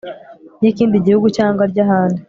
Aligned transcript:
ry 0.61 0.67
ikindi 0.71 1.05
gihugu 1.05 1.27
cyangwa 1.37 1.63
ry 1.71 1.79
ahandi 1.85 2.19